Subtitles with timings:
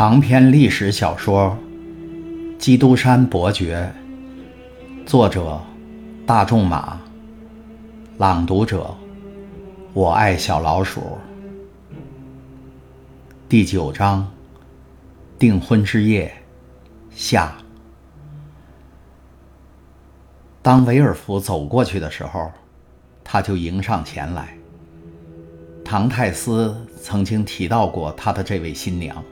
[0.00, 1.54] 长篇历史小说
[2.56, 3.92] 《基督山伯爵》，
[5.06, 5.60] 作者
[6.24, 6.98] 大仲马，
[8.16, 8.96] 朗读者
[9.92, 11.18] 我爱小老鼠。
[13.46, 14.26] 第九章：
[15.38, 16.32] 订婚之夜
[17.10, 17.52] 下。
[20.62, 22.50] 当维尔福走过去的时候，
[23.22, 24.56] 他就迎上前来。
[25.84, 29.22] 唐泰斯曾经提到过他的这位新娘。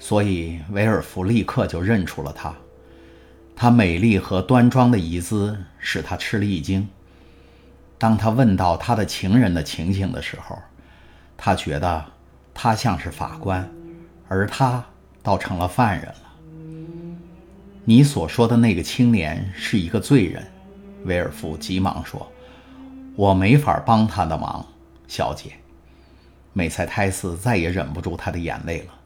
[0.00, 2.52] 所以，维尔福立刻就认出了她。
[3.54, 6.88] 她美丽和端庄的仪姿使他吃了一惊。
[7.98, 10.58] 当他问到他的情人的情形的时候，
[11.36, 12.02] 他觉得
[12.54, 13.70] 他像是法官，
[14.26, 14.82] 而他
[15.22, 16.32] 倒成了犯人了。
[17.84, 20.42] 你所说的那个青年是一个罪人，
[21.04, 22.32] 维尔福急忙说
[23.14, 24.66] ：“我没法帮他的忙，
[25.06, 25.52] 小姐。”
[26.54, 28.99] 美塞泰斯再也忍不住他的眼泪了。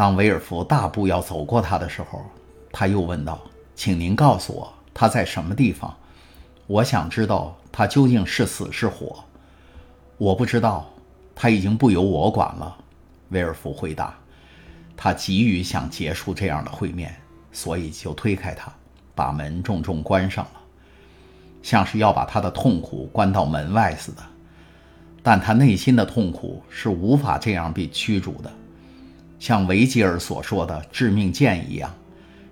[0.00, 2.24] 当维尔福大步要走过他的时候，
[2.72, 3.38] 他又问道
[3.76, 5.94] ：“请您告诉我他在什么地方？
[6.66, 9.22] 我想知道他究竟是死是活。
[10.16, 10.88] ”“我不知道，
[11.34, 12.78] 他已经不由我管了。”
[13.28, 14.14] 维尔福回答。
[14.96, 17.14] 他急于想结束这样的会面，
[17.52, 18.72] 所以就推开他，
[19.14, 20.60] 把门重重关上了，
[21.62, 24.22] 像是要把他的痛苦关到门外似的。
[25.22, 28.50] 但他内心的痛苦是无法这样被驱逐的。
[29.40, 31.92] 像维吉尔所说的致命剑一样，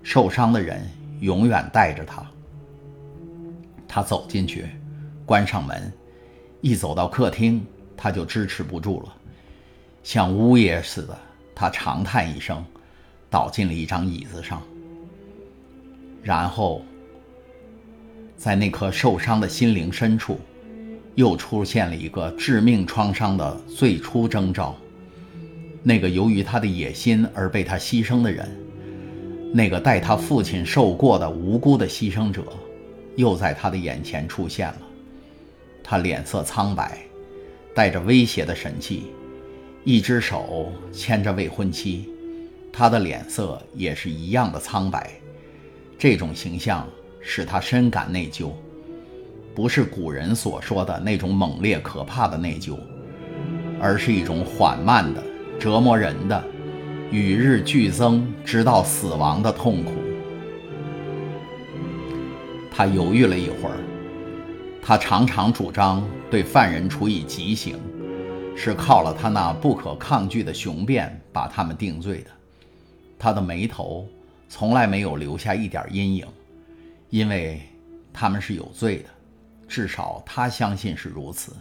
[0.01, 0.81] 受伤的人
[1.21, 2.25] 永远带着他。
[3.87, 4.65] 他走进去，
[5.23, 5.93] 关上门，
[6.61, 7.63] 一走到客厅，
[7.95, 9.13] 他就支持不住了，
[10.03, 11.15] 像呜咽似的，
[11.53, 12.65] 他长叹一声，
[13.29, 14.59] 倒进了一张椅子上。
[16.23, 16.81] 然后，
[18.35, 20.39] 在那颗受伤的心灵深处，
[21.13, 24.75] 又出现了一个致命创伤的最初征兆。
[25.81, 28.47] 那个由于他的野心而被他牺牲的人，
[29.53, 32.43] 那个带他父亲受过的无辜的牺牲者，
[33.15, 34.81] 又在他的眼前出现了。
[35.83, 36.99] 他脸色苍白，
[37.73, 39.07] 带着威胁的神气，
[39.83, 42.09] 一只手牵着未婚妻，
[42.71, 45.09] 他的脸色也是一样的苍白。
[45.97, 46.87] 这种形象
[47.21, 48.51] 使他深感内疚，
[49.55, 52.77] 不是古人所说的那种猛烈可怕的内疚，
[53.81, 55.23] 而是一种缓慢的。
[55.59, 56.41] 折磨人的，
[57.11, 59.91] 与日俱增，直到死亡的痛苦。
[62.71, 63.75] 他犹豫了一会儿，
[64.81, 67.77] 他常常主张对犯人处以极刑，
[68.55, 72.31] 是靠了他那不可抗拒的雄辩把他们定罪的。
[73.17, 74.07] 他的眉头
[74.47, 76.25] 从来没有留下一点阴影，
[77.09, 77.61] 因为
[78.13, 79.09] 他们是有罪的，
[79.67, 81.51] 至少他相信是如此。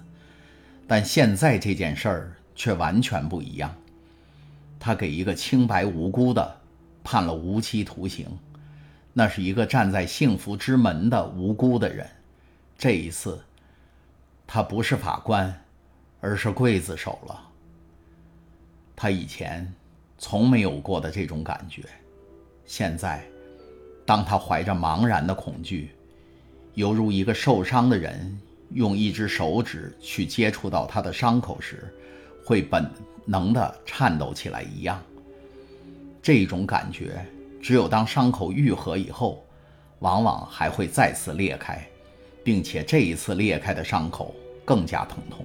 [0.87, 3.75] 但现在这件事儿却完全不一样。
[4.79, 6.61] 他给一个清白无辜的
[7.03, 8.27] 判了无期徒刑，
[9.13, 12.09] 那是一个站在幸福之门的无辜的人。
[12.77, 13.41] 这一次，
[14.47, 15.65] 他不是法官，
[16.21, 17.41] 而是刽子手了。
[18.95, 19.73] 他以前
[20.17, 21.83] 从没有过的这种感觉，
[22.65, 23.25] 现在，
[24.05, 25.91] 当他怀着茫然的恐惧，
[26.75, 28.39] 犹如一个受伤的人
[28.71, 31.93] 用一只手指去接触到他的伤口时，
[32.49, 32.91] 会本。
[33.31, 34.99] 能的颤抖起来一样。
[36.23, 37.23] 这种感觉
[37.61, 39.45] 只有当伤口愈合以后，
[39.99, 41.87] 往往还会再次裂开，
[42.43, 45.45] 并且这一次裂开的伤口更加疼痛。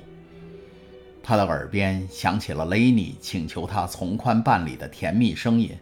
[1.21, 5.77] 他的耳边响起了雷尼请求他从宽办理的甜蜜声音，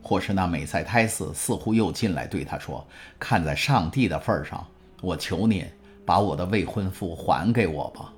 [0.00, 2.82] 或是那美塞泰斯似乎又进来对他说
[3.20, 4.66] ：“看在上帝的份上，
[5.02, 5.62] 我求您
[6.06, 8.10] 把我的未婚夫还给我吧。”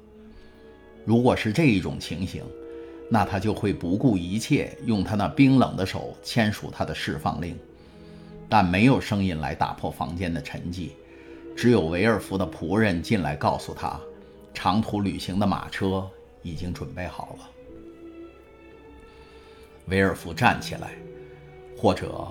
[1.06, 2.44] 如果是这一种情形。
[3.08, 7.56] 那他就会不顾一切，用他那冰冷的手签署他的释放令，
[8.48, 10.88] 但没有声音来打破房间的沉寂，
[11.56, 14.00] 只有维尔福的仆人进来告诉他，
[14.52, 16.04] 长途旅行的马车
[16.42, 17.48] 已经准备好了。
[19.86, 20.90] 维尔福站起来，
[21.78, 22.26] 或者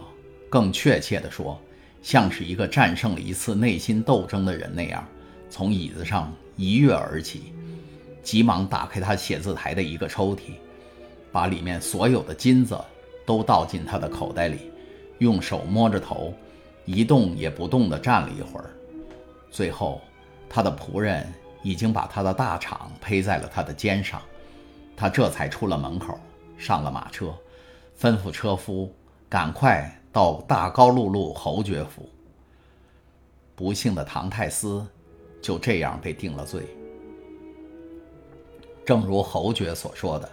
[0.50, 1.58] 更确切地说，
[2.02, 5.08] 像是一个战胜了一次内心斗争的人那样，
[5.50, 7.54] 从椅子上一跃而起，
[8.26, 10.56] 急忙打开他写字台的一个抽屉。
[11.32, 12.80] 把里面所有的金子
[13.26, 14.72] 都倒进他的口袋里，
[15.20, 16.34] 用手摸着头，
[16.86, 18.70] 一动也不动地站了一会儿。
[19.52, 20.02] 最后，
[20.50, 21.28] 他的仆人
[21.62, 24.22] 已经把他的大氅披在了他的肩上，
[24.96, 26.18] 他这才出了门口，
[26.58, 27.34] 上了马车，
[28.00, 28.90] 吩咐车夫
[29.28, 32.10] 赶快到大高路路侯爵府。
[33.56, 34.88] 不幸的唐泰斯
[35.42, 36.64] 就这样被定了罪。
[38.86, 40.30] 正如侯爵所说的。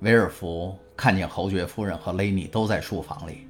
[0.00, 3.48] 威尔福看见侯爵夫人和雷尼都在书房里，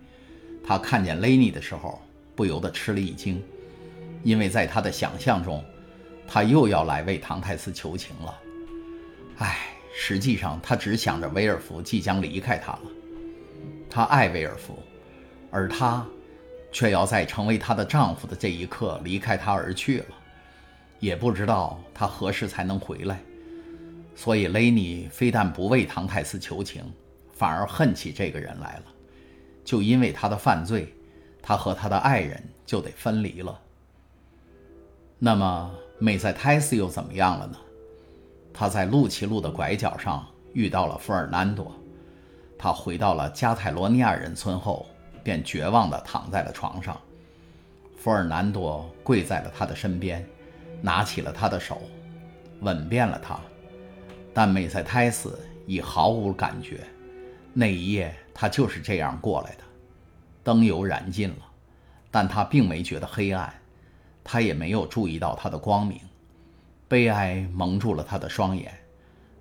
[0.67, 2.01] 他看见雷尼的时候，
[2.35, 3.43] 不由得吃了一惊，
[4.23, 5.63] 因为在他的想象中，
[6.27, 8.41] 他又要来为唐泰斯求情了。
[9.39, 9.59] 唉，
[9.95, 12.83] 实际上他只想着威尔福即将离开他了。
[13.91, 14.79] 他爱威尔福，
[15.51, 16.07] 而他
[16.73, 20.07] 却要在成为她的丈夫的这一刻离开她而去了，
[20.99, 23.21] 也不知道他何时才能回来。
[24.15, 26.85] 所以雷尼非但不为唐泰斯求情，
[27.33, 28.85] 反而恨起这个人来了。
[29.65, 30.95] 就因为他的犯罪，
[31.43, 33.59] 他和他的爱人就得分离了。
[35.19, 37.57] 那么美在泰斯又怎么样了呢？
[38.53, 41.75] 他在路奇路的拐角上遇到了弗尔南多，
[42.59, 44.87] 他回到了加泰罗尼亚人村后，
[45.23, 47.01] 便绝望地躺在了床上。
[47.97, 50.25] 弗尔南多跪在了他的身边，
[50.83, 51.81] 拿起了他的手，
[52.61, 53.41] 吻遍了他。
[54.35, 56.81] 但美塞泰斯已毫无感觉。
[57.53, 59.65] 那一夜，他就是这样过来的。
[60.43, 61.37] 灯油燃尽了，
[62.11, 63.55] 但他并没觉得黑暗，
[64.23, 65.99] 他也没有注意到它的光明。
[66.87, 68.71] 悲哀蒙住了他的双眼，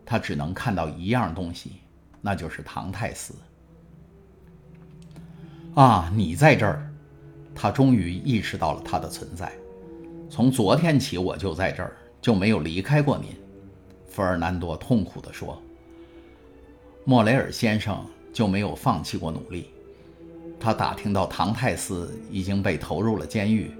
[0.05, 1.81] 他只能看到一样东西，
[2.21, 3.33] 那就是唐泰斯。
[5.75, 6.89] 啊，你在这儿！
[7.55, 9.51] 他终于意识到了他的存在。
[10.29, 13.35] 从昨天起，我就在这儿，就没有离开过您。
[14.13, 15.59] 弗尔南多痛苦地说
[17.03, 19.71] ：“莫雷尔先生就没有放弃过努力。
[20.59, 23.71] 他打听到唐泰斯已经被投入了监狱，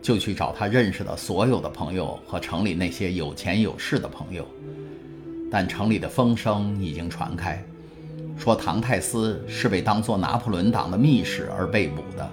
[0.00, 4.46] 就去找他认识的所有的朋友和城里那些有钱有势的朋友。
[5.50, 7.60] 但城里的风声已经传开，
[8.38, 12.30] 说唐泰斯是被当作拿破仑党的密使而被捕的，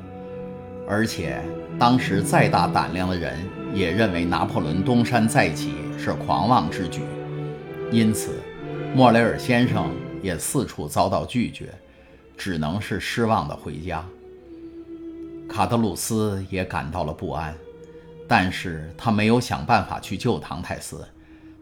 [0.88, 1.42] 而且
[1.80, 3.40] 当时再大胆量的人
[3.74, 7.02] 也认为拿破仑东山再起是狂妄之举。”
[7.94, 8.42] 因此，
[8.96, 11.72] 莫雷尔先生也四处遭到拒绝，
[12.36, 14.04] 只能是失望地回家。
[15.48, 17.56] 卡德鲁斯也感到了不安，
[18.28, 21.08] 但是他没有想办法去救唐泰斯，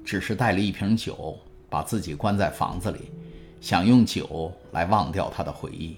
[0.06, 1.38] 只是带了一瓶酒，
[1.70, 3.12] 把自己关在房子里，
[3.60, 5.98] 想用酒来忘掉他的回忆。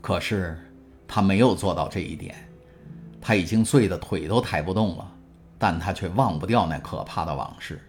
[0.00, 0.56] 可是
[1.08, 2.48] 他没有做到这一点，
[3.20, 5.12] 他已经醉得腿都抬不动了，
[5.58, 7.80] 但他却忘不掉那可怕的往事。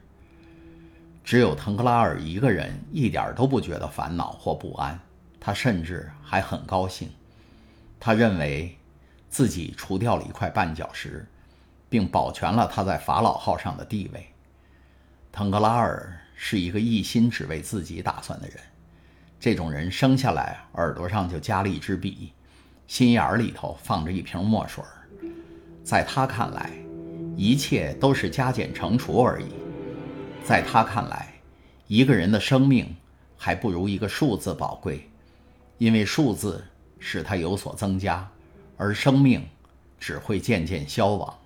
[1.29, 4.99] 只有腾克拉尔一个人一点都不觉得烦恼或不安，
[5.39, 7.07] 他甚至还很高兴。
[7.99, 8.75] 他认为
[9.29, 11.23] 自己除掉了一块绊脚石，
[11.87, 14.25] 并保全了他在法老号上的地位。
[15.31, 18.57] 腾克拉尔是一个一心只为自己打算的人，
[19.39, 22.33] 这种人生下来耳朵上就夹了一支笔，
[22.87, 24.83] 心眼里头放着一瓶墨水
[25.83, 26.71] 在他看来，
[27.37, 29.53] 一切都是加减乘除而已。
[30.43, 31.31] 在他看来，
[31.85, 32.95] 一个人的生命
[33.37, 35.07] 还不如一个数字宝贵，
[35.77, 36.63] 因为数字
[36.97, 38.27] 使他有所增加，
[38.75, 39.47] 而生命
[39.99, 41.37] 只会渐渐消亡。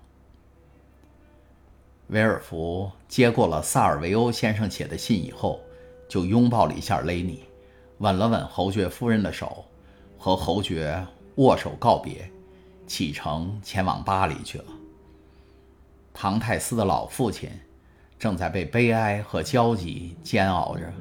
[2.07, 5.59] 维尔福接过了萨尔维欧先生写的信以后，
[6.07, 7.43] 就拥抱了一下雷尼，
[7.97, 9.65] 吻了吻侯爵夫人的手，
[10.17, 11.05] 和侯爵
[11.35, 12.31] 握手告别，
[12.87, 14.65] 启程前往巴黎去了。
[16.13, 17.49] 唐泰斯的老父亲。
[18.23, 20.93] 正在被悲哀和焦急煎熬着。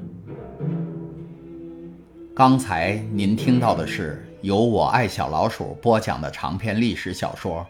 [2.35, 7.61] 刚才您听到的是由我爱小老鼠播讲的长篇历史小说《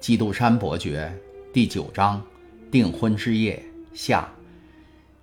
[0.00, 1.08] 基督山伯爵》
[1.54, 2.20] 第九章
[2.72, 3.62] 《订婚之夜》
[3.96, 4.28] 下，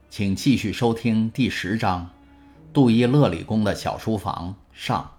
[0.09, 2.03] 请继续收听第十章
[2.71, 5.12] 《杜伊勒里宫的小书房》上。